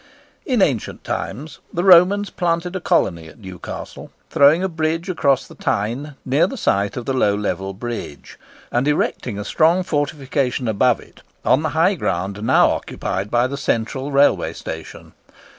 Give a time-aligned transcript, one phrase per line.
[0.47, 5.53] In ancient times the Romans planted a colony at Newcastle, throwing a bridge across the
[5.53, 8.87] Tyne near the site of the low level bridge shown in the prefixed engraving, and
[8.87, 14.11] erecting a strong fortification above it on the high ground now occupied by the Central
[14.11, 15.13] Railway Station.